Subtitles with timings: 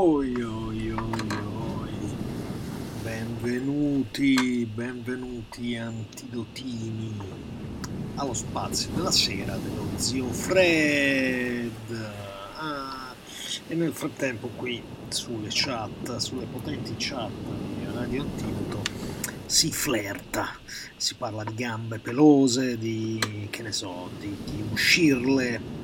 [0.00, 1.28] Oi, oi, oi,
[1.72, 1.90] oi.
[3.02, 7.16] Benvenuti, benvenuti antidotini
[8.14, 12.12] allo spazio della sera dello zio Fred.
[12.58, 13.12] Ah,
[13.66, 18.82] e nel frattempo qui sulle chat, sulle potenti chat di Radio Antidoto
[19.46, 20.56] si flirta,
[20.94, 25.77] si parla di gambe pelose, di che ne so, di, di uscirle,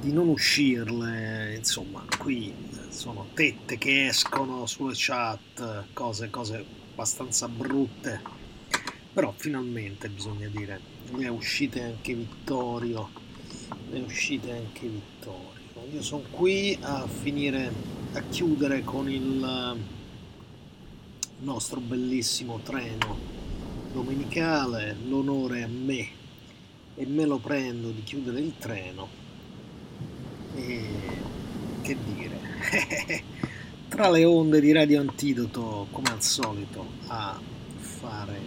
[0.00, 2.54] di non uscirle, insomma, qui
[2.88, 8.38] sono tette che escono sulle chat, cose, cose abbastanza brutte.
[9.12, 13.10] Però finalmente bisogna dire, ne è uscite anche Vittorio,
[13.90, 15.58] ne è uscite anche Vittorio.
[15.92, 17.70] Io sono qui a finire,
[18.12, 19.76] a chiudere con il
[21.40, 23.18] nostro bellissimo treno
[23.92, 26.08] domenicale, l'onore a me
[26.94, 29.28] e me lo prendo di chiudere il treno.
[30.54, 30.84] E
[31.82, 32.40] che dire,
[33.88, 37.38] tra le onde di Radio Antidoto, come al solito, a
[37.78, 38.40] fare,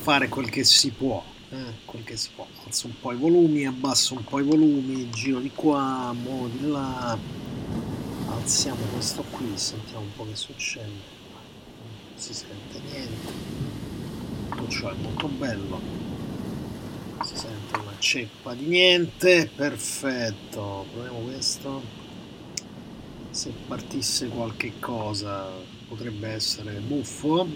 [0.00, 1.22] fare quel che si può.
[1.52, 5.10] Eh, quel che si può, alzo un po' i volumi, abbasso un po' i volumi,
[5.10, 7.18] giro di qua, muovo di là,
[8.28, 13.32] alziamo questo qui, sentiamo un po' che succede, non si sente niente,
[14.48, 15.80] tutto ciò è molto bello,
[17.30, 21.80] si sente una ceppa di niente, perfetto, proviamo questo,
[23.30, 25.48] se partisse qualche cosa
[25.86, 27.46] potrebbe essere buffo,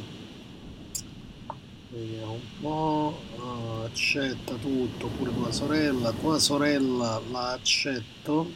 [1.89, 8.49] vediamo un po', uh, accetta tutto, pure tua sorella, tua sorella la accetto,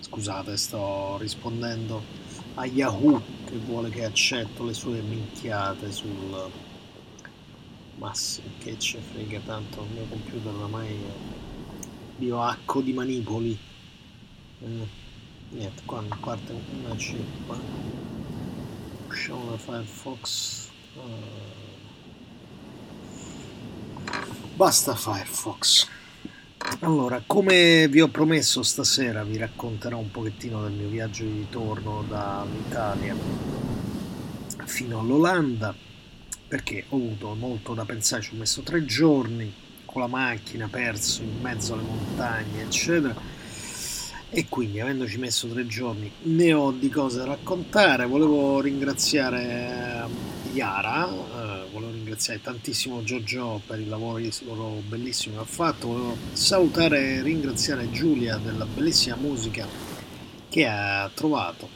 [0.00, 2.02] scusate sto rispondendo
[2.56, 6.50] a Yahoo che vuole che accetto le sue minchiate sul
[7.96, 8.12] ma
[8.58, 11.12] che ce frega tanto il mio computer ormai è
[12.16, 13.58] bioacco di manipoli.
[14.60, 14.88] Eh,
[15.50, 17.58] niente, qua mi parte una ceppa.
[19.08, 20.68] Usciamo da Firefox.
[20.94, 21.00] Uh,
[24.54, 25.88] basta Firefox.
[26.80, 32.02] Allora, come vi ho promesso stasera vi racconterò un pochettino del mio viaggio di ritorno
[32.08, 33.14] dall'Italia
[34.64, 35.74] fino all'Olanda
[36.54, 39.52] perché ho avuto molto da pensare, ci ho messo tre giorni
[39.84, 43.12] con la macchina perso in mezzo alle montagne, eccetera.
[44.30, 48.06] E quindi, avendoci messo tre giorni, ne ho di cose da raccontare.
[48.06, 50.06] Volevo ringraziare
[50.52, 55.88] Yara, eh, volevo ringraziare tantissimo Giorgio per il lavoro bellissimo che ha fatto.
[55.88, 59.66] Volevo salutare e ringraziare Giulia della bellissima musica
[60.48, 61.68] che ha trovato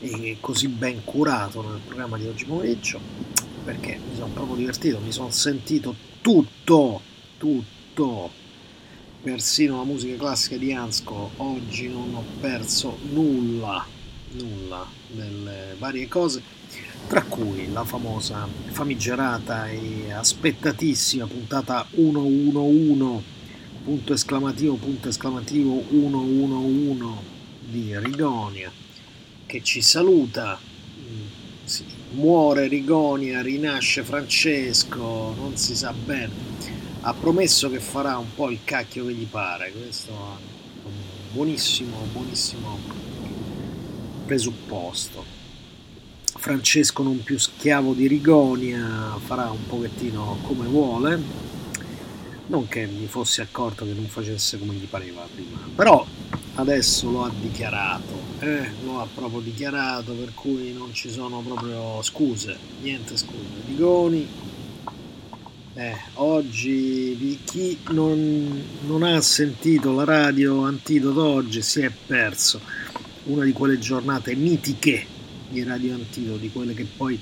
[0.00, 3.31] e così ben curato nel programma di oggi pomeriggio
[3.64, 7.00] perché mi sono proprio divertito, mi sono sentito tutto,
[7.38, 8.30] tutto,
[9.22, 13.86] persino la musica classica di Ansco, oggi non ho perso nulla,
[14.32, 16.42] nulla delle varie cose,
[17.06, 23.24] tra cui la famosa, famigerata e aspettatissima puntata 111,
[23.84, 27.06] punto esclamativo, punto esclamativo 111
[27.60, 28.70] di Rigonia,
[29.46, 30.58] che ci saluta
[32.12, 36.50] muore Rigonia, rinasce Francesco, non si sa bene.
[37.00, 40.92] Ha promesso che farà un po' il cacchio che gli pare, questo è un
[41.32, 42.78] buonissimo, buonissimo
[44.26, 45.40] presupposto.
[46.24, 51.20] Francesco non più schiavo di Rigonia, farà un pochettino come vuole,
[52.46, 56.04] non che mi fossi accorto che non facesse come gli pareva prima, però
[56.54, 62.02] adesso lo ha dichiarato, eh, lo ha proprio dichiarato, per cui non ci sono proprio
[62.02, 63.62] scuse, niente scuse.
[63.66, 64.28] Rigoni,
[65.74, 72.60] eh, oggi chi non, non ha sentito la radio Antidoto oggi si è perso
[73.24, 75.06] una di quelle giornate mitiche
[75.48, 77.18] di Radio Antidoto, di quelle che poi...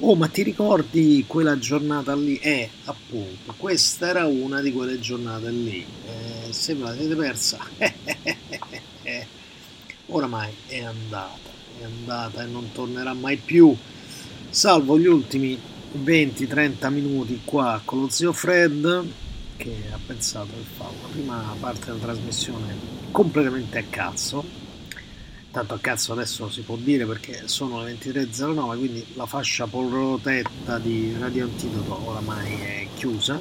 [0.00, 2.36] Oh, ma ti ricordi quella giornata lì?
[2.36, 5.86] Eh, appunto, questa era una di quelle giornate lì.
[6.06, 7.58] Eh, se ve la siete persa,
[10.06, 13.74] oramai è andata, è andata e non tornerà mai più,
[14.50, 15.58] salvo gli ultimi
[15.96, 19.06] 20-30 minuti qua con lo zio Fred
[19.56, 22.74] che ha pensato di fare una prima parte della trasmissione
[23.10, 24.64] completamente a cazzo.
[25.50, 30.78] Tanto a cazzo adesso si può dire perché sono le 23.09 quindi la fascia protetta
[30.78, 33.40] di Radio Antidoto oramai è chiusa.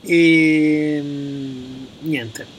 [0.00, 2.57] E mm, niente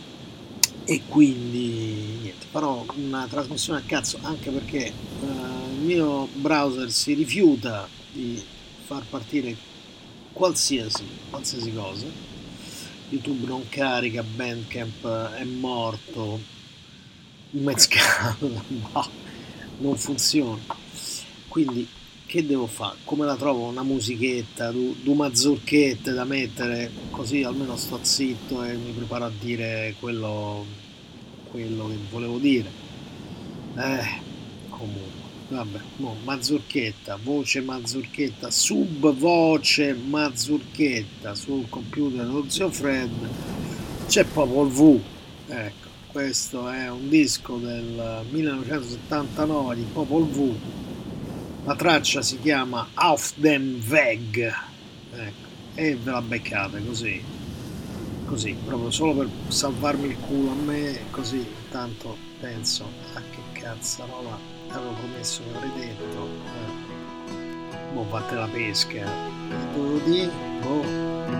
[0.89, 4.91] e quindi niente farò una trasmissione a cazzo anche perché
[5.21, 5.25] uh,
[5.75, 8.43] il mio browser si rifiuta di
[8.85, 9.55] far partire
[10.33, 12.07] qualsiasi, qualsiasi cosa
[13.09, 16.39] youtube non carica bandcamp è morto
[17.51, 18.35] mezcal,
[18.93, 19.07] ma
[19.77, 20.61] non funziona.
[21.47, 21.87] Quindi
[22.29, 22.97] che devo fare?
[23.05, 28.91] Come la trovo una musichetta, due mazzurchette da mettere, così almeno sto zitto e mi
[28.91, 30.63] preparo a dire quello,
[31.49, 32.69] quello che volevo dire.
[33.75, 34.21] Eh,
[34.69, 35.17] comunque.
[35.47, 43.09] Vabbè, no, mazurchetta, voce mazurchetta, subvoce mazurchetta sul computer dello zio Fred.
[44.05, 44.99] C'è proprio il V.
[45.47, 50.55] Ecco, questo è un disco del 1979 di Popol V.
[51.69, 54.39] La traccia si chiama Auf dem Weg.
[55.13, 57.21] Ecco, e ve la beccate così.
[58.25, 64.35] Così, proprio solo per salvarmi il culo a me, così intanto penso a che cazzarola
[64.69, 66.27] avevo promesso che avrei detto
[67.27, 70.31] eh, boh fatte la pesca e dovevo dire
[70.61, 71.38] boh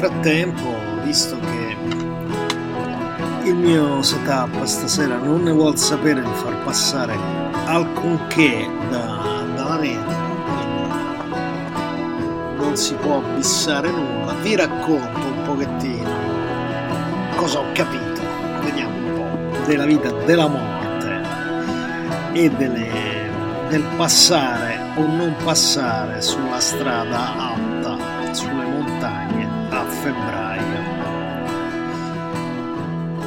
[0.00, 0.74] frattempo,
[1.04, 1.76] visto che
[3.46, 7.18] il mio setup stasera non ne vuol sapere di far passare
[7.66, 10.14] alcunché da, dalla rete,
[12.56, 16.08] non si può bissare nulla, vi racconto un pochettino
[17.36, 18.22] cosa ho capito,
[18.62, 21.20] vediamo un po', della vita, della morte
[22.32, 23.28] e delle,
[23.68, 27.69] del passare o non passare sulla strada alta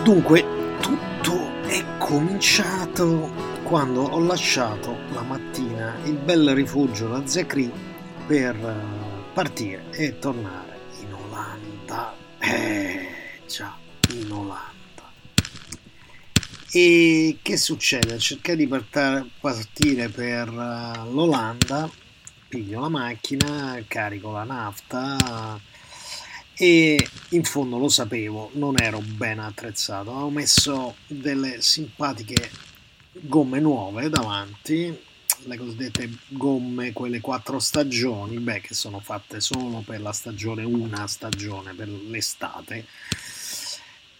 [0.03, 0.45] Dunque,
[0.81, 3.31] tutto è cominciato
[3.63, 7.72] quando ho lasciato la mattina il bel rifugio da Zecri
[8.27, 12.13] per eh, partire e tornare in Olanda.
[12.38, 13.07] Eh,
[13.48, 13.77] già,
[14.10, 15.12] in Olanda.
[16.69, 18.19] E che succede?
[18.19, 21.89] Cercare di partire per eh, l'Olanda
[22.50, 25.60] piglio la macchina, carico la nafta
[26.55, 32.50] e in fondo lo sapevo, non ero ben attrezzato, avevo messo delle simpatiche
[33.12, 34.95] gomme nuove davanti,
[35.45, 41.07] le cosiddette gomme, quelle quattro stagioni, beh, che sono fatte solo per la stagione, una
[41.07, 42.86] stagione, per l'estate,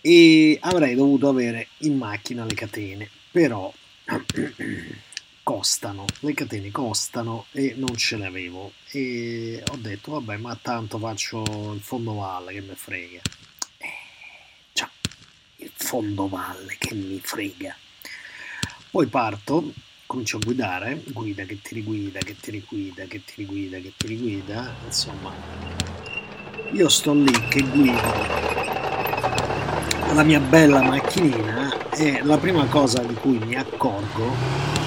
[0.02, 3.72] e avrei dovuto avere in macchina le catene, però
[5.44, 10.98] costano, le catene costano e non ce le avevo e ho detto vabbè ma tanto
[10.98, 13.22] faccio il fondovalle che mi frega.
[13.78, 13.88] Eh,
[14.74, 14.90] già,
[15.58, 17.76] il fondovalle che mi frega.
[18.90, 19.74] Poi parto,
[20.06, 24.08] comincio a guidare, guida che ti riguida, che ti riguida, che ti riguida, che ti
[24.08, 25.84] riguida, insomma
[26.72, 28.02] io sto lì che guido
[30.14, 34.83] la mia bella macchinina e la prima cosa di cui mi accorgo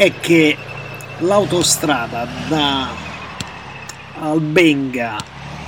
[0.00, 0.56] è che
[1.18, 2.88] l'autostrada da
[4.20, 5.18] Albenga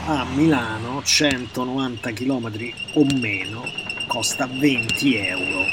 [0.07, 2.51] a Milano, 190 km
[2.95, 3.63] o meno,
[4.07, 5.65] costa 20 euro.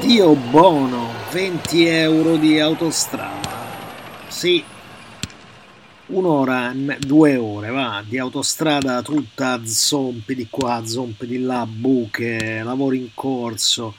[0.00, 3.64] Dio buono, 20 euro di autostrada.
[4.26, 4.64] Sì,
[6.06, 12.98] un'ora, due ore, va, di autostrada tutta zompi di qua, zompi di là, buche, lavori
[12.98, 13.94] in corso,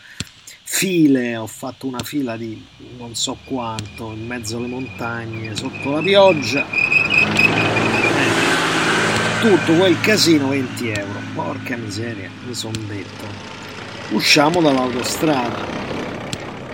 [0.73, 2.65] file, ho fatto una fila di
[2.97, 8.31] non so quanto, in mezzo alle montagne, sotto la pioggia, eh,
[9.41, 13.25] tutto quel casino 20 euro, porca miseria, mi sono detto.
[14.11, 15.59] Usciamo dall'autostrada,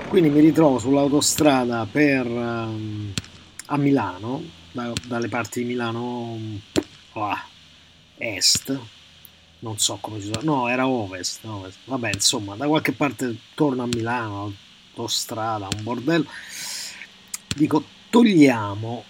[0.08, 3.12] quindi mi ritrovo sull'autostrada per, um,
[3.66, 6.40] a Milano, da, dalle parti di Milano
[7.14, 7.38] oh,
[8.20, 8.80] est,
[9.60, 13.84] non so come si chiama, no era ovest, ovest, vabbè insomma da qualche parte torno
[13.84, 14.54] a Milano,
[14.96, 16.26] autostrada, un bordello,
[17.56, 19.04] dico togliamo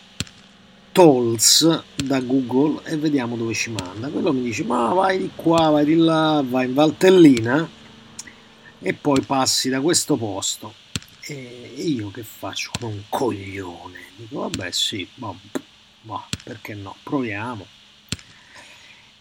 [0.91, 4.07] tolls da Google e vediamo dove ci manda.
[4.09, 7.69] Quello mi dice ma vai di qua, vai di là, vai in Valtellina
[8.79, 10.73] e poi passi da questo posto
[11.21, 13.99] e io che faccio come un coglione?
[14.15, 15.33] Dico, vabbè, sì, ma,
[16.01, 16.95] ma perché no?
[17.03, 17.65] Proviamo.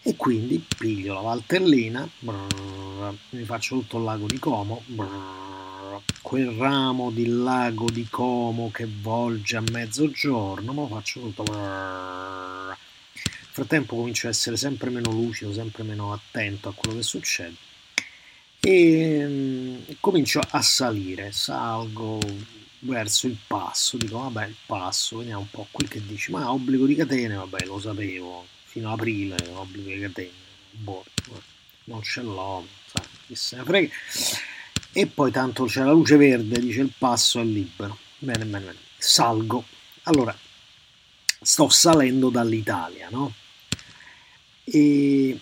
[0.07, 6.51] E quindi piglio la Valtellina, brrr, mi faccio tutto il lago di Como, brrr, quel
[6.51, 11.43] ramo di lago di Como che volge a mezzogiorno, ma lo faccio tutto.
[11.43, 12.67] Brrr.
[12.69, 12.77] Nel
[13.51, 17.55] frattempo comincio a essere sempre meno lucido, sempre meno attento a quello che succede
[18.59, 22.19] e um, comincio a salire, salgo
[22.79, 26.85] verso il passo, dico vabbè il passo, vediamo un po' qui che dici, ma obbligo
[26.85, 28.45] di catene, vabbè lo sapevo,
[28.77, 30.29] fino a aprile obbligo di catene,
[30.69, 31.03] boh,
[31.85, 33.93] non ce l'ho, sai, chi se ne frega.
[34.91, 37.97] E poi tanto c'è la luce verde, dice il passo è libero.
[38.19, 38.77] Bene, bene, bene.
[38.97, 39.65] Salgo.
[40.03, 40.37] Allora,
[41.41, 43.33] sto salendo dall'Italia, no?
[44.63, 45.39] E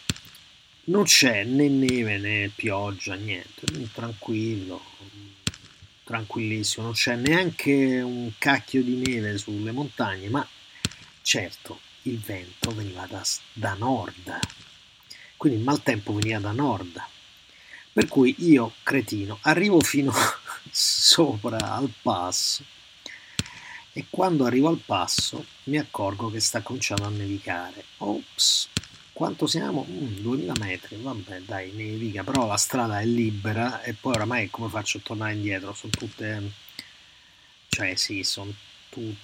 [0.85, 4.81] non c'è né neve né pioggia, niente, tranquillo,
[6.03, 10.47] tranquillissimo, non c'è neanche un cacchio di neve sulle montagne, ma
[11.21, 14.39] certo il vento veniva da, da nord,
[15.37, 17.01] quindi il maltempo veniva da nord,
[17.91, 20.13] per cui io, cretino, arrivo fino
[20.69, 22.63] sopra al passo
[23.93, 27.85] e quando arrivo al passo mi accorgo che sta cominciando a nevicare.
[27.99, 28.67] Ops,
[29.13, 29.85] quanto siamo?
[29.89, 34.67] Mm, 2000 metri, vabbè dai, nevica, però la strada è libera e poi oramai come
[34.67, 35.73] faccio a tornare indietro?
[35.73, 36.51] Sono tutte,
[37.69, 38.53] cioè sì, sono
[38.89, 39.15] tutte,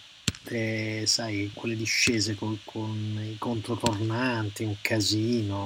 [1.05, 5.61] sai, quelle discese con, con i controtornanti, un casino.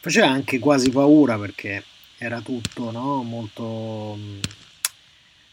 [0.00, 1.84] Faceva anche quasi paura perché
[2.18, 3.22] era tutto, no?
[3.22, 4.18] Molto...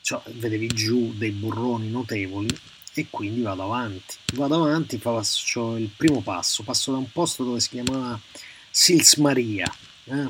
[0.01, 2.47] Cioè, vedevi giù dei burroni notevoli
[2.93, 4.15] e quindi vado avanti.
[4.33, 8.19] Vado avanti, faccio il primo passo, passo da un posto dove si chiamava
[8.71, 9.71] Sils Maria,
[10.05, 10.27] eh?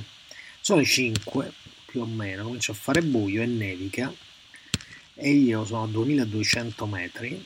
[0.61, 1.53] sono le 5
[1.85, 4.13] più o meno, comincio a fare buio e nevica
[5.13, 7.45] e io sono a 2200 metri,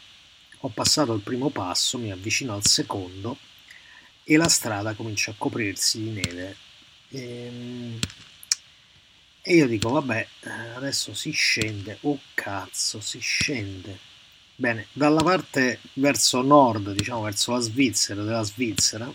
[0.65, 3.37] ho passato il primo passo, mi avvicino al secondo
[4.23, 6.55] e la strada comincia a coprirsi di neve.
[7.09, 7.99] E, ehm,
[9.41, 10.27] e io dico, vabbè,
[10.75, 14.11] adesso si scende, oh cazzo, si scende
[14.55, 19.11] Bene, dalla parte verso nord, diciamo verso la Svizzera, della Svizzera,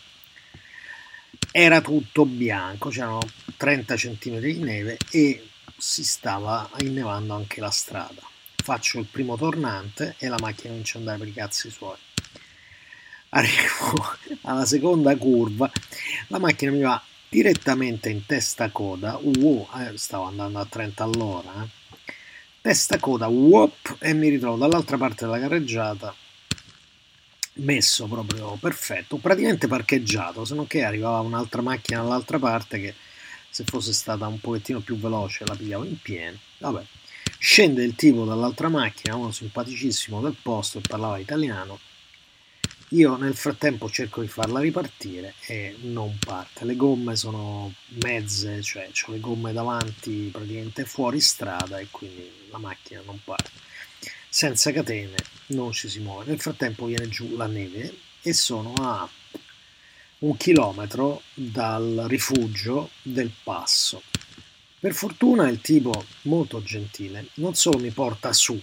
[1.52, 3.20] era tutto bianco, c'erano
[3.56, 8.20] 30 cm di neve e si stava innevando anche la strada.
[8.62, 11.96] Faccio il primo tornante e la macchina comincia ad andare per i cazzi suoi.
[13.30, 15.70] Arrivo alla seconda curva,
[16.28, 21.62] la macchina mi va direttamente in testa coda, uh, eh, stavo andando a 30 all'ora,
[21.62, 21.78] eh
[22.60, 26.14] testa coda, whoop, e mi ritrovo dall'altra parte della carreggiata,
[27.54, 32.94] messo proprio perfetto, praticamente parcheggiato, se non che arrivava un'altra macchina dall'altra parte che
[33.48, 36.38] se fosse stata un pochettino più veloce la pigliavo in pieno.
[36.58, 36.84] Vabbè,
[37.38, 41.78] scende il tipo dall'altra macchina, uno simpaticissimo del posto parlava italiano,
[42.92, 46.64] io nel frattempo cerco di farla ripartire e non parte.
[46.64, 52.56] Le gomme sono mezze, cioè ho le gomme davanti praticamente fuori strada e quindi la
[52.56, 53.50] macchina non parte.
[54.30, 55.16] Senza catene
[55.48, 56.24] non ci si muove.
[56.26, 59.08] Nel frattempo viene giù la neve e sono a
[60.20, 64.02] un chilometro dal rifugio del passo.
[64.80, 68.60] Per fortuna il tipo molto gentile non solo mi porta su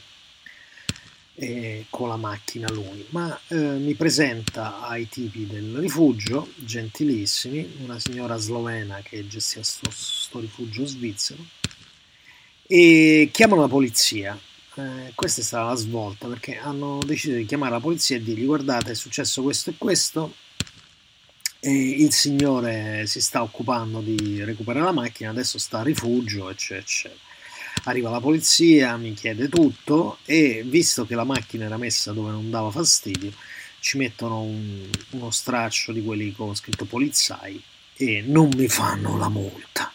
[1.36, 8.00] eh, con la macchina lui, ma eh, mi presenta ai tipi del rifugio, gentilissimi, una
[8.00, 11.44] signora slovena che gestiva questo rifugio svizzero,
[12.66, 14.40] e chiamano la polizia.
[14.78, 18.46] Eh, questa è stata la svolta perché hanno deciso di chiamare la polizia e dirgli
[18.46, 20.34] guardate è successo questo e questo,
[21.72, 27.20] il signore si sta occupando di recuperare la macchina, adesso sta a rifugio, eccetera, eccetera.
[27.86, 32.50] Arriva la polizia, mi chiede tutto e visto che la macchina era messa dove non
[32.50, 33.32] dava fastidio,
[33.80, 37.62] ci mettono un, uno straccio di quelli con scritto polizai
[37.96, 39.92] e non mi fanno la multa.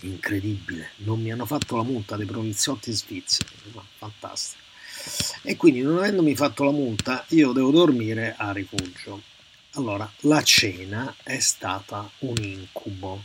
[0.00, 3.50] Incredibile, non mi hanno fatto la multa dei poliziotti svizzeri,
[3.98, 4.62] fantastico.
[5.42, 9.22] E quindi non avendomi fatto la multa io devo dormire a rifugio.
[9.76, 13.22] Allora, la cena è stata un incubo.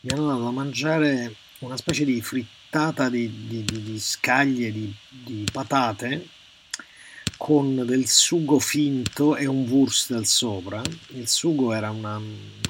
[0.00, 5.46] Mi hanno dato da mangiare una specie di frittata di, di, di, di scaglie di,
[5.52, 6.26] patate
[7.36, 10.82] con del sugo finto e un wurstel sopra.
[11.14, 12.20] Il sugo era una,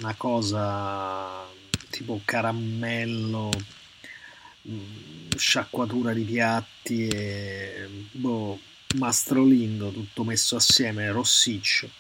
[0.00, 1.48] una cosa
[1.88, 3.50] tipo caramello,
[4.68, 8.58] mm, sciacquatura di piatti e boh,
[8.96, 11.99] mastrolindo tutto messo assieme, rossiccio.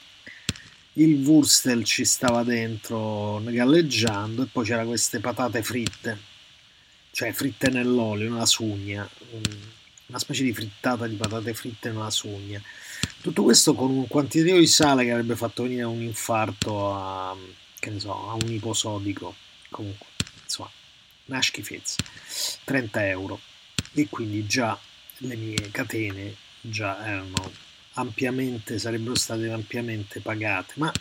[0.94, 6.18] Il wurstel ci stava dentro galleggiando e poi c'era queste patate fritte,
[7.12, 9.08] cioè fritte nell'olio, una sugna.
[10.06, 12.60] Una specie di frittata di patate fritte nella sugna.
[13.20, 17.36] Tutto questo con un quantitativo di sale che avrebbe fatto venire un infarto a,
[17.78, 19.36] che ne so, a un iposodico.
[19.70, 20.06] Comunque,
[20.42, 20.70] insomma,
[21.26, 22.02] una schifezza.
[22.64, 23.40] 30 euro.
[23.92, 24.76] E quindi già
[25.18, 30.74] le mie catene già erano ampiamente, sarebbero state ampiamente pagate.
[30.76, 30.92] Ma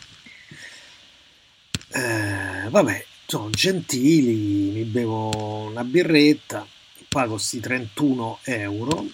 [1.92, 6.66] eh, vabbè, sono gentili, mi bevo una birretta
[7.10, 9.04] pago questi 31 euro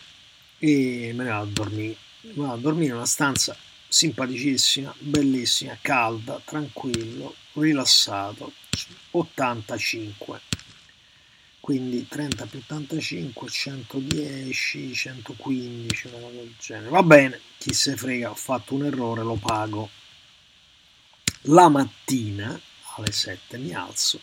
[0.59, 1.97] e me ne vado a dormire.
[2.35, 3.56] Vado a dormire in una stanza
[3.88, 8.52] simpaticissima, bellissima, calda, tranquillo, rilassato,
[9.12, 10.55] 85.
[11.66, 16.90] Quindi 30 più 85, 110, 115, una cosa del genere.
[16.90, 19.90] Va bene, chi se frega, ho fatto un errore, lo pago.
[21.49, 22.56] La mattina
[22.95, 24.21] alle 7 mi alzo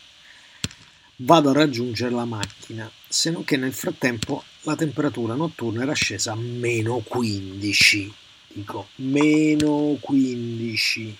[1.16, 6.32] vado a raggiungere la macchina, se non che nel frattempo la temperatura notturna era scesa
[6.32, 8.14] a meno 15.
[8.54, 11.18] Dico meno 15.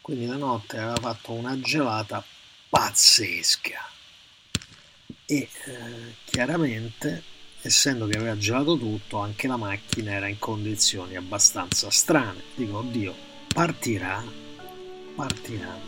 [0.00, 2.24] Quindi la notte aveva fatto una gelata
[2.68, 3.91] pazzesca.
[5.26, 5.48] E eh,
[6.24, 7.22] chiaramente,
[7.62, 12.42] essendo che aveva gelato tutto, anche la macchina era in condizioni abbastanza strane.
[12.54, 13.14] Dico, oddio,
[13.52, 14.22] partirà?
[15.14, 15.78] Partirà.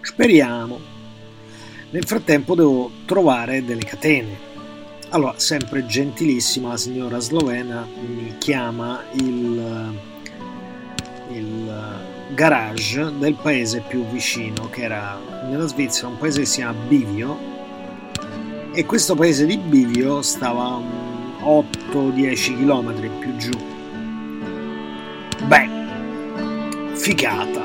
[0.00, 0.80] Speriamo.
[1.90, 4.38] Nel frattempo devo trovare delle catene.
[5.10, 9.98] Allora, sempre gentilissima la signora slovena mi chiama il,
[11.30, 16.78] il garage del paese più vicino, che era nella Svizzera, un paese che si chiama
[16.86, 17.55] Bivio.
[18.78, 20.78] E questo paese di Bivio stava
[21.40, 23.58] 8-10 km più giù.
[25.46, 25.68] Beh,
[26.92, 27.64] figata.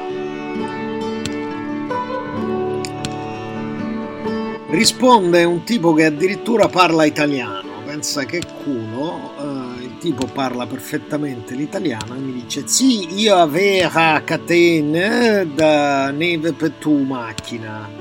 [4.70, 11.56] Risponde un tipo che addirittura parla italiano, pensa che culo, uh, il tipo parla perfettamente
[11.56, 18.01] l'italiano e mi dice sì, io avevo catene da neve per tu macchina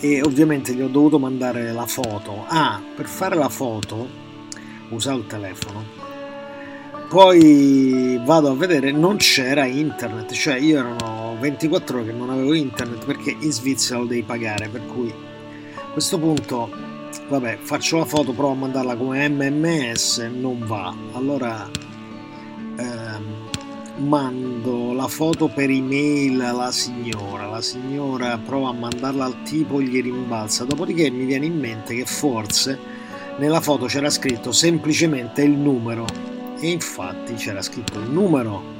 [0.00, 2.44] e ovviamente gli ho dovuto mandare la foto.
[2.46, 4.08] Ah, per fare la foto
[4.90, 6.06] usa il telefono.
[7.08, 12.52] Poi vado a vedere, non c'era internet, cioè io erano 24 ore che non avevo
[12.52, 15.12] internet perché in Svizzera lo devi pagare, per cui
[15.92, 16.70] questo punto,
[17.28, 20.94] vabbè, faccio la foto, provo a mandarla come MMS, non va.
[21.12, 21.68] Allora
[23.98, 30.00] mando la foto per email alla signora, la signora prova a mandarla al tipo, gli
[30.00, 32.78] rimbalza, dopodiché mi viene in mente che forse
[33.38, 36.06] nella foto c'era scritto semplicemente il numero.
[36.60, 38.76] E infatti c'era scritto il numero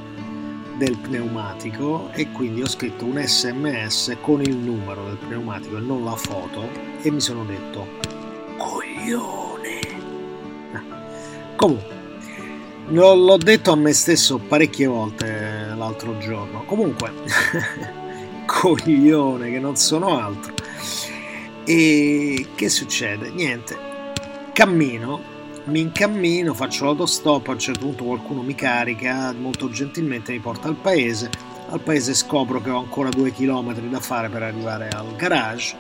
[0.79, 6.05] del pneumatico e quindi ho scritto un sms con il numero del pneumatico e non
[6.05, 6.69] la foto.
[7.03, 7.87] E mi sono detto
[8.57, 9.79] coglione
[10.73, 11.55] ah.
[11.55, 11.98] comunque
[12.91, 16.65] l'ho detto a me stesso parecchie volte l'altro giorno.
[16.65, 17.13] Comunque
[18.47, 20.55] coglione che non sono altro.
[21.65, 23.31] E che succede?
[23.31, 23.77] Niente.
[24.53, 25.37] Cammino
[25.69, 30.69] mi incammino, faccio l'autostop, a un certo punto qualcuno mi carica, molto gentilmente mi porta
[30.69, 31.31] al paese,
[31.69, 35.77] al paese scopro che ho ancora due chilometri da fare per arrivare al garage,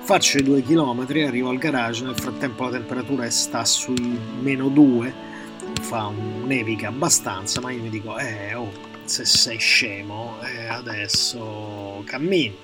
[0.00, 5.12] faccio i due chilometri, arrivo al garage, nel frattempo la temperatura sta sui meno due,
[5.80, 8.70] fa un nevica abbastanza, ma io mi dico, eh, oh,
[9.04, 12.56] se sei scemo, eh, adesso cammini.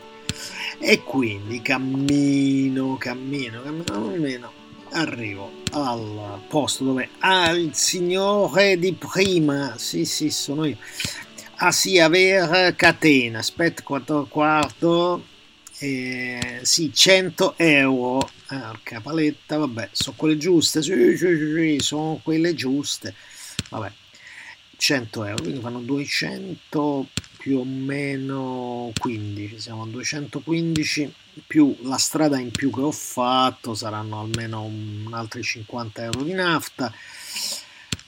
[0.78, 4.60] E quindi cammino, cammino, cammino, cammino
[4.92, 10.76] arrivo al posto dove ah, il signore di prima, sì sì sono io,
[11.56, 15.24] ah sì aver catena, aspetta quanto quarto,
[15.82, 22.54] eh, sì 100 euro, porca paletta, vabbè, sono quelle giuste, sì, sì, sì, sono quelle
[22.54, 23.14] giuste,
[23.70, 23.90] vabbè,
[24.76, 31.14] 100 euro, quindi fanno 200 più o meno 15, siamo a 215
[31.46, 36.32] più la strada in più che ho fatto, saranno almeno un, altri 50 euro di
[36.32, 36.92] nafta,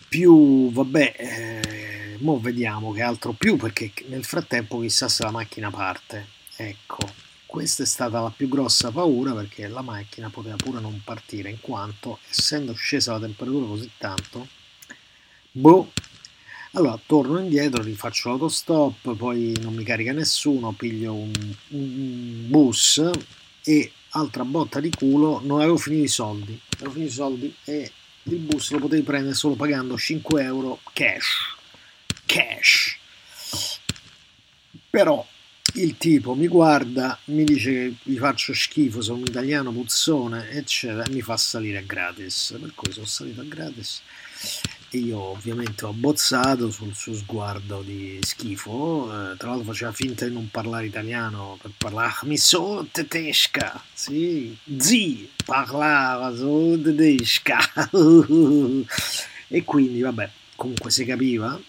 [0.09, 5.71] più vabbè, eh, mo vediamo che altro più perché nel frattempo chissà se la macchina
[5.71, 6.29] parte.
[6.57, 6.99] Ecco,
[7.55, 11.61] questa è stata la più grossa paura perché la macchina poteva pure non partire in
[11.61, 14.49] quanto essendo scesa la temperatura così tanto,
[15.53, 15.93] boh,
[16.73, 23.09] allora torno indietro, rifaccio l'autostop, poi non mi carica nessuno, piglio un, un bus
[23.63, 27.93] e altra botta di culo, non avevo finito i soldi, avevo finito i soldi e
[28.25, 31.55] il bus lo potevi prendere solo pagando 5 euro cash.
[32.27, 32.99] Cash.
[34.91, 35.25] Però
[35.75, 41.05] il tipo mi guarda, mi dice che gli faccio schifo, sono un italiano puzzone, eccetera,
[41.05, 42.57] e mi fa salire a gratis.
[42.61, 44.03] Per cui sono salito a gratis.
[44.91, 50.27] E io ovviamente ho abbozzato sul suo sguardo di schifo, eh, tra l'altro faceva finta
[50.27, 57.59] di non parlare italiano per parlare ah, mi sono tedesca, sì, zi, parlava solo tedesca.
[59.47, 61.61] E quindi vabbè, comunque si capiva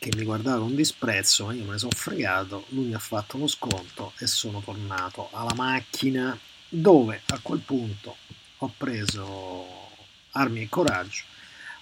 [0.00, 3.36] che mi guardava con disprezzo, ma io me ne sono fregato, lui mi ha fatto
[3.36, 6.36] uno sconto e sono tornato alla macchina
[6.70, 8.16] dove a quel punto
[8.56, 9.90] ho preso
[10.30, 11.24] armi e coraggio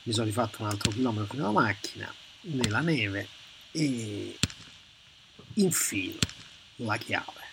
[0.02, 3.28] mi sono rifatto un altro chilometro fino alla macchina, nella neve
[3.70, 4.36] e
[5.54, 6.18] infilo
[6.76, 7.46] la chiave.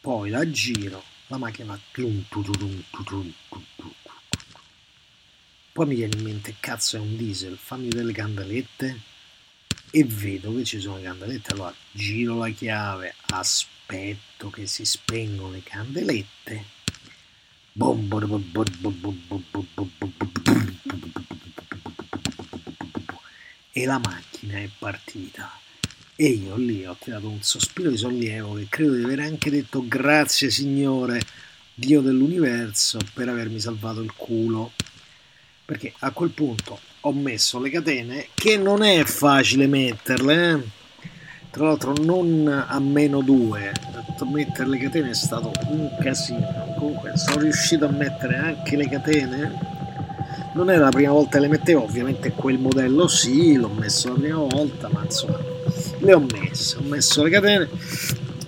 [0.00, 2.24] Poi la giro, la macchina tutum,
[5.72, 9.00] poi mi viene in mente, cazzo è un diesel, fammi delle candelette
[9.90, 15.50] e vedo che ci sono le candelette, allora giro la chiave, aspetto che si spengono
[15.50, 16.64] le candelette,
[23.72, 25.58] e la macchina è partita.
[26.14, 29.88] E io lì ho tirato un sospiro di sollievo che credo di aver anche detto
[29.88, 31.20] grazie Signore,
[31.74, 34.72] Dio dell'universo, per avermi salvato il culo.
[35.64, 40.60] Perché a quel punto ho messo le catene, che non è facile metterle, eh?
[41.50, 43.72] tra l'altro non a meno due,
[44.30, 46.74] mettere le catene è stato un casino.
[46.78, 49.72] Comunque sono riuscito a mettere anche le catene
[50.54, 54.18] non era la prima volta che le mettevo, ovviamente quel modello sì, l'ho messo la
[54.18, 55.38] prima volta, ma insomma
[55.98, 57.68] le ho messe, ho messo le catene,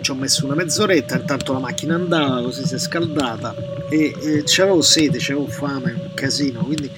[0.05, 3.55] ci ho messo una mezz'oretta, intanto la macchina andava, così si è scaldata
[3.89, 6.93] e, e c'avevo sete, c'avevo fame, un casino, quindi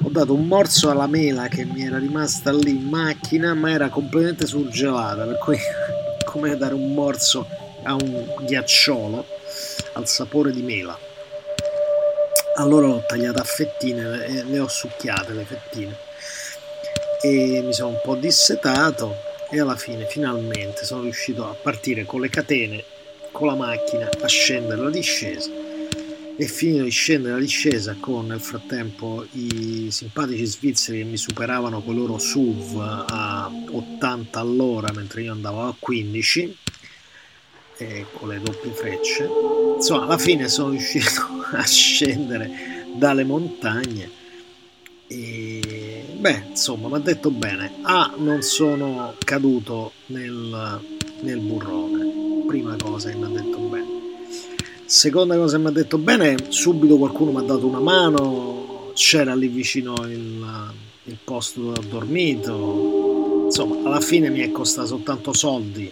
[0.00, 3.88] ho dato un morso alla mela che mi era rimasta lì in macchina, ma era
[3.88, 5.58] completamente surgelata, per cui
[6.24, 7.48] come dare un morso
[7.82, 9.26] a un ghiacciolo
[9.94, 10.96] al sapore di mela.
[12.58, 15.96] Allora l'ho tagliata a fettine e le ho succhiate le fettine
[17.22, 22.20] e mi sono un po' dissetato e alla fine finalmente sono riuscito a partire con
[22.20, 22.84] le catene
[23.32, 25.50] con la macchina a scendere la discesa.
[26.36, 31.82] E finito di scendere la discesa con nel frattempo i simpatici svizzeri che mi superavano
[31.82, 36.56] con i loro SUV a 80 all'ora mentre io andavo a 15
[37.76, 39.28] e con le doppie frecce.
[39.76, 42.50] Insomma alla fine sono riuscito a scendere
[42.94, 44.10] dalle montagne
[45.06, 47.72] e beh insomma mi ha detto bene.
[47.82, 50.80] A non sono caduto nel,
[51.20, 52.44] nel burrone.
[52.46, 53.86] Prima cosa che mi ha detto bene.
[54.84, 58.92] Seconda cosa che mi ha detto bene subito qualcuno mi ha dato una mano.
[58.94, 60.72] C'era lì vicino il,
[61.04, 63.44] il posto dove ho dormito.
[63.46, 65.90] Insomma alla fine mi è costato soltanto soldi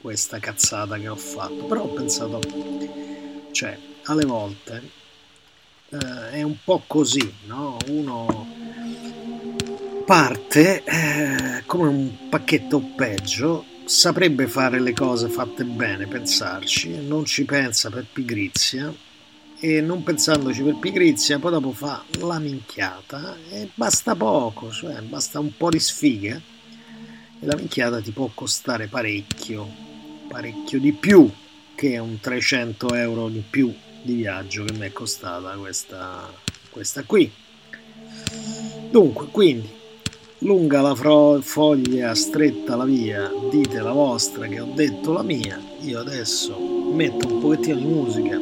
[0.00, 1.64] questa cazzata che ho fatto.
[1.64, 2.40] Però ho pensato
[3.52, 4.82] cioè alle volte
[5.90, 7.76] eh, è un po' così, no?
[7.88, 8.49] Uno
[10.04, 17.44] parte eh, come un pacchetto peggio, saprebbe fare le cose fatte bene, pensarci, non ci
[17.44, 18.92] pensa per pigrizia
[19.58, 25.38] e non pensandoci per pigrizia poi dopo fa la minchiata e basta poco, cioè basta
[25.38, 26.42] un po' di sfighe
[27.40, 29.68] e la minchiata ti può costare parecchio,
[30.28, 31.30] parecchio di più
[31.74, 36.32] che un 300 euro di più di viaggio che mi è costata questa,
[36.70, 37.30] questa qui.
[38.90, 39.79] Dunque, quindi,
[40.42, 45.60] lunga la fro- foglia, stretta la via, dite la vostra che ho detto la mia,
[45.80, 46.56] io adesso
[46.92, 48.40] metto un pochettino di musica.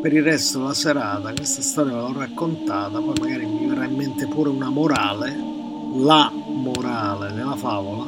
[0.00, 4.26] Per il resto della serata, questa storia l'ho raccontata, poi magari mi verrà in mente
[4.26, 5.36] pure una morale,
[5.96, 8.06] la morale della favola,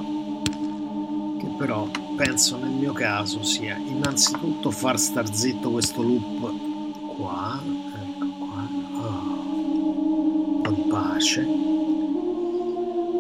[1.38, 7.60] che però penso nel mio caso sia innanzitutto far star zitto questo loop qua,
[8.00, 8.68] ecco qua,
[9.02, 11.67] oh, con pace,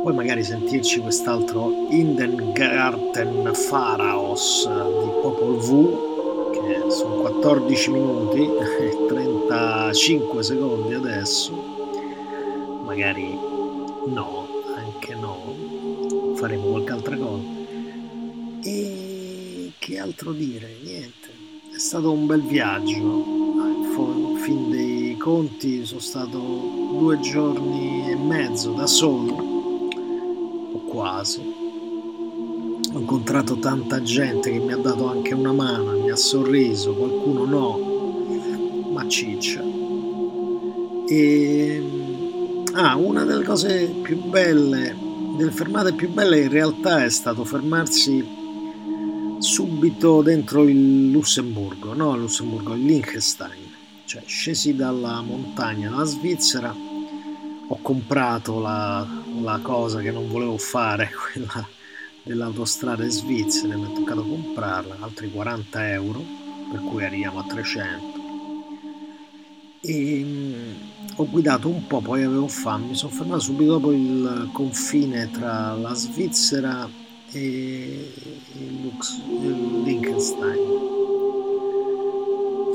[0.08, 10.42] poi magari sentirci quest'altro Indengarten Pharaos di Popol V, che sono 14 minuti e 35
[10.42, 11.52] secondi adesso,
[12.86, 13.38] magari
[14.06, 17.44] no, anche no, faremo qualche altra cosa.
[18.62, 20.74] E che altro dire?
[20.84, 21.28] Niente,
[21.74, 23.36] è stato un bel viaggio,
[24.40, 29.57] fin dei conti sono stato due giorni e mezzo da solo
[30.88, 31.40] quasi.
[32.92, 37.44] Ho incontrato tanta gente che mi ha dato anche una mano, mi ha sorriso, qualcuno
[37.44, 39.62] no, ma ciccia.
[41.06, 41.82] E
[42.72, 44.96] ah, una delle cose più belle,
[45.36, 48.36] delle fermate più belle in realtà è stato fermarsi
[49.38, 53.66] subito dentro il Lussemburgo, no il Lussemburgo, il Liechtenstein.
[54.04, 56.74] Cioè, scesi dalla montagna dalla Svizzera,
[57.68, 59.06] ho comprato la,
[59.40, 61.66] la cosa che non volevo fare, quella
[62.22, 66.22] dell'autostrada svizzera, mi è toccato comprarla, altri 40 euro,
[66.70, 68.16] per cui arriviamo a 300.
[69.80, 70.72] E mm,
[71.16, 75.74] ho guidato un po', poi avevo fame, mi sono fermato subito dopo il confine tra
[75.74, 76.88] la Svizzera
[77.32, 78.12] e
[78.52, 80.86] il, Lux, il Liechtenstein.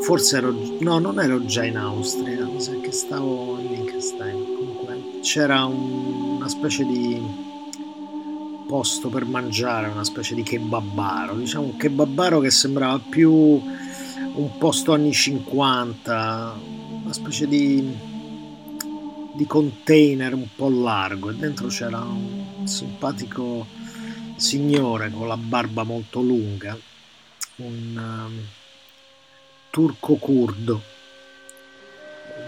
[0.02, 4.44] Forse ero, no, non ero già in Austria, mi sa che stavo in Liechtenstein.
[4.56, 7.22] Comunque c'era un una specie di
[8.68, 14.92] posto per mangiare, una specie di kebabaro, diciamo un kebabaro che sembrava più un posto
[14.92, 16.60] anni 50,
[17.02, 17.90] una specie di,
[19.36, 21.30] di container un po' largo.
[21.30, 23.66] E dentro c'era un simpatico
[24.36, 26.78] signore con la barba molto lunga,
[27.58, 28.40] un um,
[29.70, 30.93] turco curdo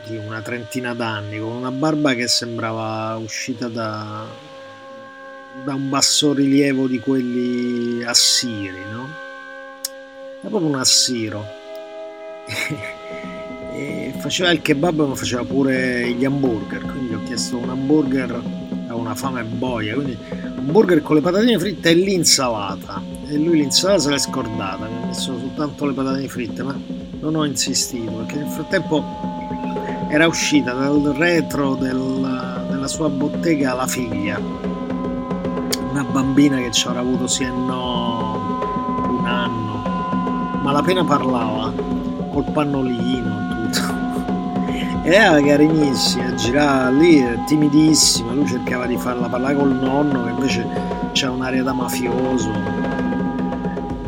[0.06, 4.26] di una trentina d'anni, con una barba che sembrava uscita da,
[5.63, 9.08] da un bassorilievo di quelli assiri, no?
[10.39, 11.45] Era proprio un assiro.
[13.74, 18.41] e faceva il kebab ma faceva pure gli hamburger, quindi ho chiesto un hamburger
[18.88, 23.02] a una fame boia, quindi un burger con le patatine fritte e l'insalata.
[23.28, 26.80] E lui l'insalata se l'è scordata, mi ha messo soltanto le patatine fritte, ma
[27.19, 29.35] non ho insistito perché nel frattempo
[30.08, 34.39] era uscita dal retro del, della sua bottega la figlia,
[35.89, 38.60] una bambina che ci avrà avuto sì e no
[39.20, 41.74] un anno, ma appena parlava
[42.32, 44.04] col pannolino tutto.
[45.06, 50.68] Era carinissima, girava lì, timidissima, lui cercava di farla parlare col nonno che invece
[51.13, 52.52] c'ha un'aria da mafioso,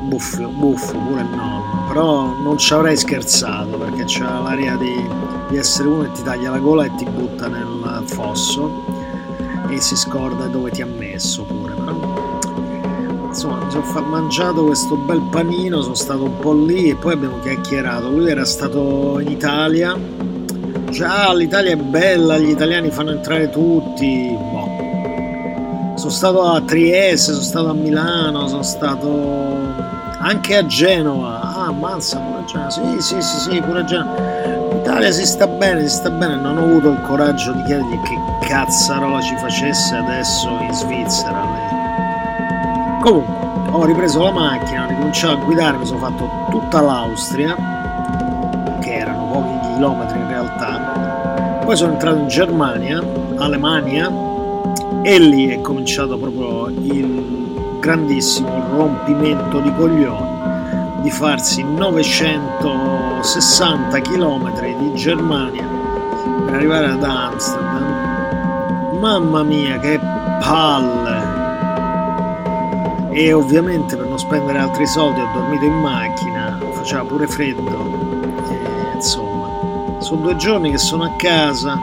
[0.02, 5.06] buffo, buffo pure il nonno, però non ci avrei scherzato perché c'ha l'aria di
[5.50, 8.86] di essere uno che ti taglia la gola e ti butta nel fosso
[9.70, 12.40] e si scorda dove ti ha messo pure però.
[13.28, 17.40] Insomma mi sono mangiato questo bel panino sono stato un po' lì e poi abbiamo
[17.40, 18.10] chiacchierato.
[18.10, 19.96] Lui era stato in Italia.
[20.90, 24.36] Già l'Italia è bella gli italiani fanno entrare tutti.
[24.52, 25.96] Boh.
[25.98, 29.56] sono stato a Trieste sono stato a Milano sono stato
[30.20, 31.42] anche a Genova.
[31.42, 34.57] Ah ammazza pure a Genova sì sì sì sì pure a Genova
[34.98, 38.48] Italia si sta bene, si sta bene, non ho avuto il coraggio di chiedergli che
[38.48, 41.44] cazzarola ci facesse adesso in Svizzera.
[41.44, 43.02] Lei.
[43.04, 47.56] Comunque, ho ripreso la macchina, ho ricominciato a guidare, mi sono fatto tutta l'Austria,
[48.82, 51.60] che erano pochi chilometri in realtà.
[51.64, 53.00] Poi sono entrato in Germania,
[53.36, 54.12] Alemania,
[55.04, 60.37] e lì è cominciato proprio il grandissimo rompimento di coglioni
[61.08, 65.66] di farsi 960 km di Germania
[66.46, 68.98] per arrivare ad Amsterdam.
[69.00, 69.98] Mamma mia, che
[70.42, 71.36] palle!
[73.12, 77.72] E ovviamente per non spendere altri soldi ho dormito in macchina, faceva pure freddo.
[78.50, 81.80] E, insomma, sono due giorni che sono a casa,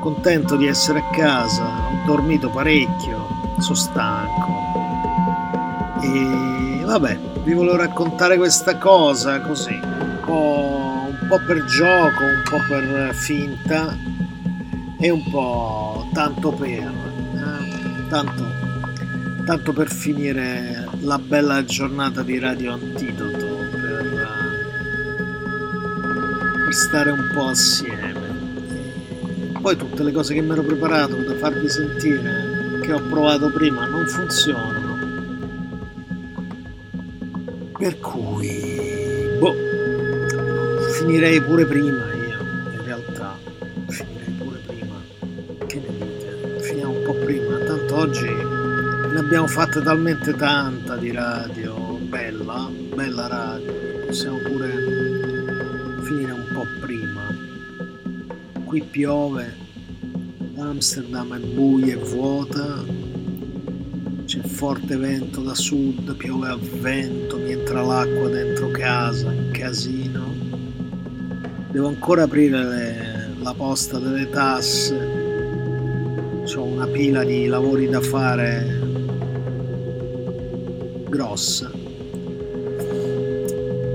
[0.00, 3.26] contento di essere a casa, ho dormito parecchio,
[3.58, 4.54] sono stanco.
[6.00, 12.42] E vabbè, vi volevo raccontare questa cosa così, un po', un po', per gioco, un
[12.42, 13.96] po' per finta
[14.98, 18.08] e un po' tanto per, eh?
[18.08, 18.44] tanto,
[19.44, 24.26] tanto per finire la bella giornata di Radio Antidoto, per,
[26.64, 28.24] per stare un po' assieme.
[29.60, 33.86] Poi tutte le cose che mi ero preparato da farvi sentire, che ho provato prima,
[33.86, 34.75] non funzionano
[37.86, 39.54] per cui, boh,
[40.98, 42.40] finirei pure prima io,
[42.72, 43.38] in realtà,
[43.86, 44.94] finirei pure prima.
[45.64, 46.62] Che ne dite?
[46.62, 53.28] Finiamo un po' prima, tanto oggi ne abbiamo fatte talmente tanta di radio, bella, bella
[53.28, 53.72] radio,
[54.06, 54.68] possiamo pure
[56.02, 57.22] finire un po' prima.
[58.64, 59.54] Qui piove,
[60.56, 62.82] Amsterdam è buia e vuota,
[64.56, 70.32] forte vento da sud, piove a vento, mi entra l'acqua dentro casa, casino.
[71.70, 75.26] Devo ancora aprire le, la posta delle tasse
[76.54, 78.80] ho una pila di lavori da fare
[81.10, 81.70] grossa.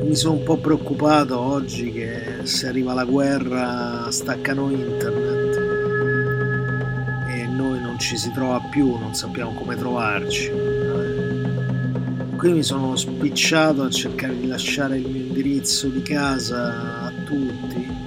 [0.03, 5.40] Mi sono un po' preoccupato oggi che se arriva la guerra staccano internet
[8.11, 10.51] ci si trova più, non sappiamo come trovarci.
[12.35, 17.99] Quindi mi sono spicciato a cercare di lasciare il mio indirizzo di casa a tutti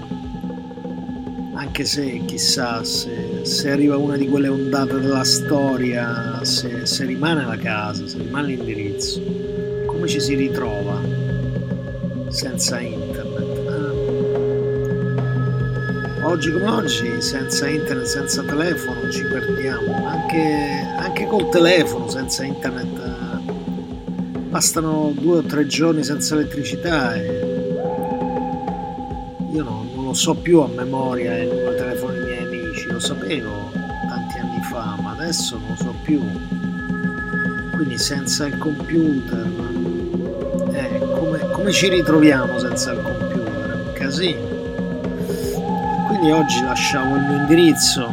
[1.55, 7.47] anche se chissà se, se, arriva una di quelle ondate della storia, se, se rimane
[7.47, 9.23] la casa, se rimane l'indirizzo,
[9.87, 11.01] come ci si ritrova
[12.29, 13.04] senza internet?
[16.25, 22.99] Oggi come oggi, senza internet, senza telefono, ci perdiamo, anche, anche col telefono, senza internet,
[22.99, 23.53] eh,
[24.49, 27.27] bastano due o tre giorni senza elettricità e
[29.53, 32.91] io non, non, lo so più a memoria il numero di telefono dei miei amici,
[32.91, 33.71] lo sapevo
[34.09, 36.23] tanti anni fa, ma adesso non lo so più.
[37.77, 39.47] Quindi senza il computer,
[40.73, 43.71] eh, come, come ci ritroviamo senza il computer?
[43.71, 44.54] È un casino.
[46.25, 48.11] Quindi oggi lasciamo il mio indirizzo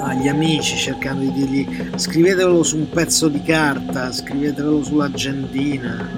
[0.00, 6.10] agli amici cercando di dirgli scrivetelo su un pezzo di carta, scrivetelo sull'agendina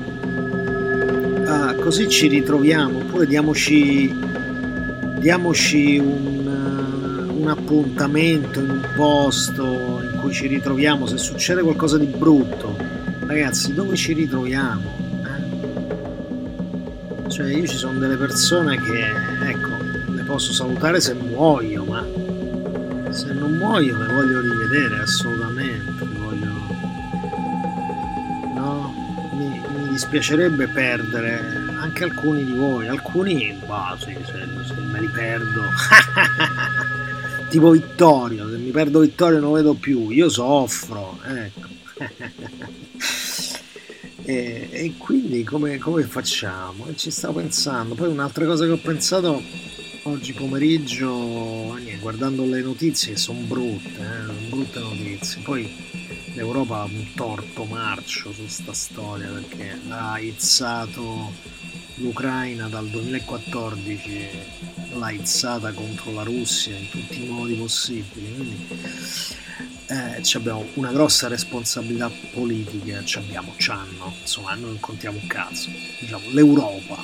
[1.82, 4.10] così ci ritroviamo, oppure diamoci,
[5.18, 12.06] diamoci un, un, appuntamento in un posto in cui ci ritroviamo, se succede qualcosa di
[12.06, 12.74] brutto,
[13.26, 14.90] ragazzi, dove ci ritroviamo?
[15.26, 15.28] Eh?
[17.28, 19.04] Cioè io ci sono delle persone che,
[19.48, 19.69] ecco,
[20.30, 22.06] posso salutare se muoio, ma
[23.10, 26.52] se non muoio le voglio rivedere assolutamente, voglio...
[28.54, 28.94] No,
[29.32, 31.40] mi, mi dispiacerebbe perdere
[31.80, 35.62] anche alcuni di voi, alcuni, bah, sì, se, se me li perdo.
[37.50, 41.68] tipo Vittorio, se mi perdo Vittorio non vedo più, io soffro, ecco.
[44.22, 46.86] e, e, quindi come, come facciamo?
[46.94, 47.96] Ci stavo pensando.
[47.96, 49.42] Poi un'altra cosa che ho pensato
[50.04, 55.42] oggi pomeriggio, niente, guardando le notizie, sono brutte, eh, brutte notizie.
[55.42, 55.68] Poi
[56.34, 61.32] l'Europa ha un torto marcio su sta storia perché ha izzato
[61.96, 64.28] l'Ucraina dal 2014
[64.94, 68.66] l'ha izzata contro la Russia in tutti i modi possibili, quindi
[69.86, 75.68] eh, abbiamo una grossa responsabilità politica, ci abbiamo, c'hanno, insomma non contiamo un cazzo,
[76.00, 76.96] diciamo l'Europa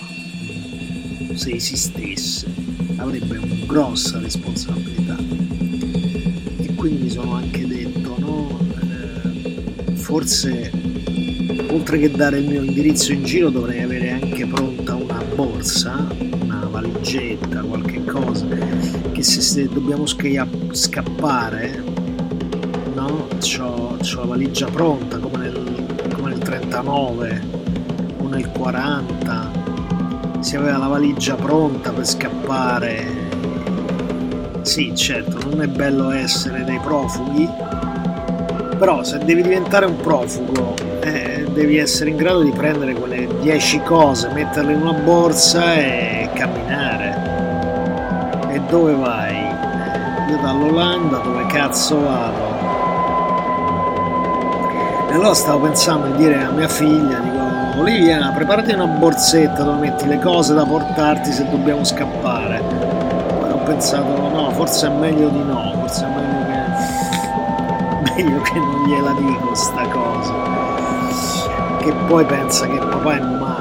[1.34, 2.65] se esistesse
[2.96, 5.16] avrebbe una grossa responsabilità
[6.58, 10.70] e quindi mi sono anche detto no, eh, forse
[11.70, 16.06] oltre che dare il mio indirizzo in giro dovrei avere anche pronta una borsa,
[16.40, 18.46] una valigetta, qualche cosa,
[19.12, 21.82] che se, se dobbiamo scappare,
[22.94, 23.28] no?
[23.38, 27.42] C'ho, c'ho, la valigia pronta come nel, come nel 39
[28.18, 29.55] o nel 40,
[30.40, 33.24] si aveva la valigia pronta per scappare.
[34.62, 37.48] Sì, certo, non è bello essere dei profughi,
[38.78, 43.80] però se devi diventare un profugo eh, devi essere in grado di prendere quelle 10
[43.82, 47.34] cose, metterle in una borsa e camminare.
[48.50, 49.36] E dove vai?
[50.28, 52.45] Io dall'Olanda dove cazzo vado?
[55.16, 59.78] E allora stavo pensando di dire a mia figlia, dico Olivia, preparati una borsetta dove
[59.78, 62.60] metti le cose da portarti se dobbiamo scappare.
[62.60, 66.44] Poi ho pensato no, forse è meglio di no, forse è meglio
[68.12, 70.34] che meglio che non gliela dico sta cosa.
[71.78, 73.55] Che poi pensa che papà è matto.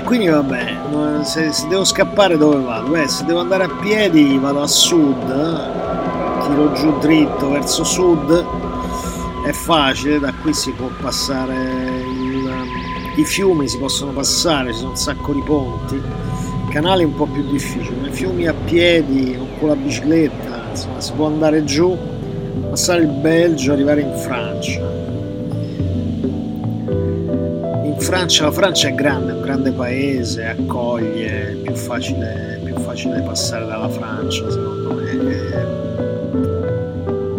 [0.00, 0.78] E quindi vabbè,
[1.24, 2.88] se, se devo scappare dove vado?
[2.88, 5.26] Beh, se devo andare a piedi vado a sud,
[6.46, 8.46] tiro giù dritto verso sud,
[9.46, 12.50] è facile, da qui si può passare il
[13.16, 17.14] i fiumi si possono passare, ci sono un sacco di ponti, il canale è un
[17.14, 21.62] po' più difficile, i fiumi a piedi o con la bicicletta, insomma, si può andare
[21.64, 21.94] giù,
[22.70, 24.99] passare il Belgio, arrivare in Francia.
[28.10, 33.20] Francia, la Francia è grande, è un grande paese, accoglie, è più facile, più facile
[33.20, 35.10] passare dalla Francia secondo me.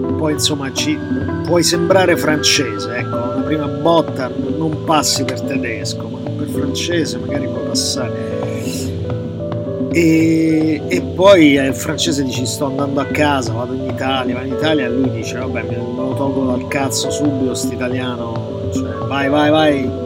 [0.08, 0.98] E poi insomma ci,
[1.44, 7.48] puoi sembrare francese, ecco, la prima botta non passi per tedesco, ma per francese magari
[7.48, 8.40] puoi passare.
[9.92, 14.54] E, e, poi il francese dice sto andando a casa, vado in Italia, vado in
[14.54, 19.28] Italia e lui dice vabbè me lo tolgo dal cazzo subito sto italiano, cioè vai
[19.28, 20.01] vai vai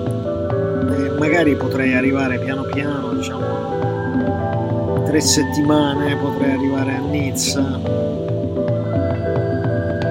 [1.18, 7.62] magari potrei arrivare piano piano, diciamo tre settimane potrei arrivare a Nizza,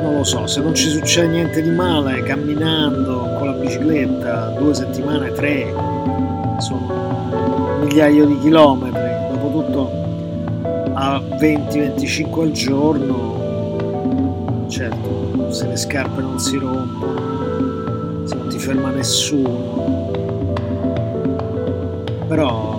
[0.03, 4.73] non lo so, se non ci succede niente di male camminando con la bicicletta due
[4.73, 5.75] settimane, tre,
[6.59, 9.13] sono migliaio di chilometri.
[9.31, 9.91] Soprattutto
[10.95, 18.89] a 20-25 al giorno, certo, se le scarpe non si rompono, se non ti ferma
[18.91, 20.11] nessuno,
[22.27, 22.79] però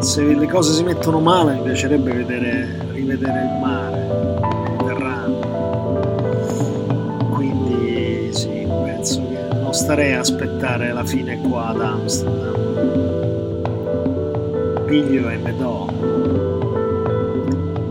[0.00, 5.40] se le cose si mettono male mi piacerebbe vedere, rivedere il mare, il Mediterraneo,
[7.32, 12.64] quindi sì, penso che non starei a aspettare la fine qua ad Amsterdam
[14.94, 15.88] piglio e do.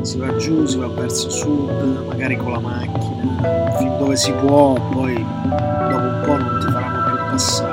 [0.03, 4.73] Si va giù, si va verso sud, magari con la macchina, fin dove si può,
[4.91, 7.72] poi dopo un po' non ti faranno più passare.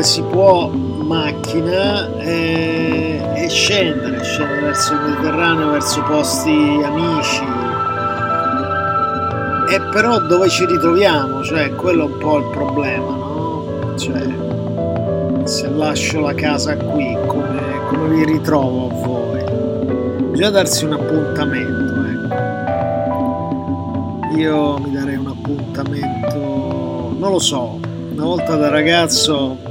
[0.00, 7.42] Dove si può, macchina e, e scendere, scendere verso il Mediterraneo, verso posti amici.
[9.68, 11.42] E però dove ci ritroviamo?
[11.42, 13.92] Cioè, quello è un po' il problema, no?
[13.98, 14.26] Cioè,
[15.44, 19.44] se lascio la casa qui, come, come vi ritrovo a voi?
[20.30, 21.92] Bisogna darsi un appuntamento,
[24.24, 24.38] ecco.
[24.38, 27.78] Io mi darei un appuntamento, non lo so,
[28.12, 29.68] una volta da ragazzo,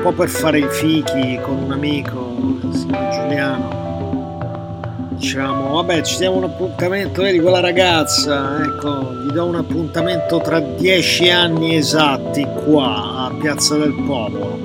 [0.00, 2.34] un po' per fare i fichi con un amico,
[2.72, 9.44] si chiama Giuliano, dicevamo vabbè ci diamo un appuntamento vedi quella ragazza ecco gli do
[9.44, 14.58] un appuntamento tra dieci anni esatti qua a Piazza del Popolo.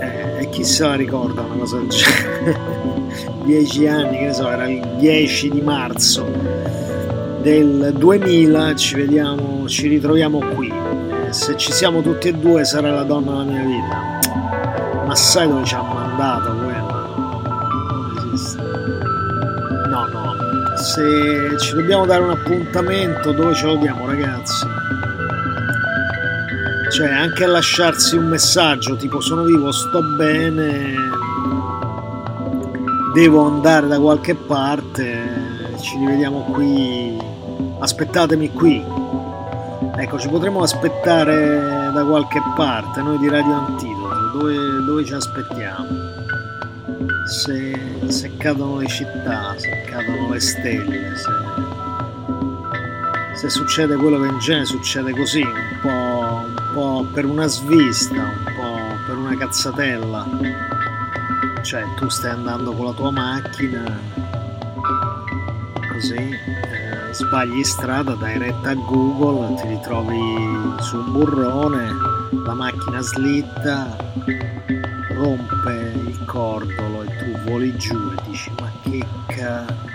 [0.00, 2.72] Eh, e chi se la ricorda una cosa del genere?
[3.44, 6.24] Dieci anni che ne so era il 10 di marzo
[7.42, 10.83] del 2000 ci vediamo ci ritroviamo qui
[11.34, 15.04] se ci siamo tutti e due sarà la donna della mia vita.
[15.04, 17.02] Ma sai dove ci ha mandato quella
[19.88, 24.64] No, no, se ci dobbiamo dare un appuntamento, dove ce lo diamo, ragazzi?
[26.92, 30.94] Cioè, anche a lasciarsi un messaggio tipo sono vivo, sto bene,
[33.12, 37.18] devo andare da qualche parte, ci rivediamo qui,
[37.80, 39.02] aspettatemi qui.
[39.96, 46.22] Ecco, ci potremo aspettare da qualche parte, noi di Radio Antidoto, dove, dove ci aspettiamo?
[47.24, 47.74] se,
[48.08, 51.30] se cadono le città, se cadono le stelle, se,
[53.34, 58.14] se succede quello che in genere succede così, un po', un po' per una svista,
[58.14, 60.26] un po' per una cazzatella.
[61.62, 63.98] Cioè tu stai andando con la tua macchina,
[65.92, 66.38] così,
[67.12, 70.18] sbagli strada, dai retta a Google, ti ritrovi
[70.80, 71.90] su un burrone,
[72.44, 73.96] la macchina slitta,
[75.10, 79.93] rompe il cordolo e tu voli giù e dici ma che cazzo